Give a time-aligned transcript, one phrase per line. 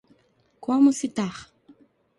[0.65, 1.33] Como citar?